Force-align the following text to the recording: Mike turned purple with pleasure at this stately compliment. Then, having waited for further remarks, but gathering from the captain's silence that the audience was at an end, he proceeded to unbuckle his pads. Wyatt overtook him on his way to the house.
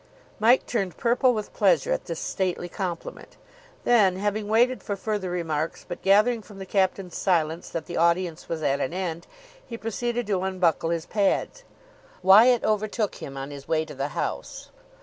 Mike 0.39 0.65
turned 0.65 0.97
purple 0.97 1.31
with 1.31 1.53
pleasure 1.53 1.91
at 1.91 2.05
this 2.05 2.19
stately 2.19 2.67
compliment. 2.67 3.37
Then, 3.83 4.15
having 4.15 4.47
waited 4.47 4.81
for 4.81 4.95
further 4.95 5.29
remarks, 5.29 5.85
but 5.87 6.01
gathering 6.01 6.41
from 6.41 6.57
the 6.57 6.65
captain's 6.65 7.15
silence 7.15 7.69
that 7.69 7.85
the 7.85 7.97
audience 7.97 8.49
was 8.49 8.63
at 8.63 8.79
an 8.79 8.93
end, 8.93 9.27
he 9.63 9.77
proceeded 9.77 10.25
to 10.25 10.41
unbuckle 10.41 10.89
his 10.89 11.05
pads. 11.05 11.63
Wyatt 12.23 12.63
overtook 12.63 13.13
him 13.17 13.37
on 13.37 13.51
his 13.51 13.67
way 13.67 13.85
to 13.85 13.93
the 13.93 14.07
house. 14.17 14.71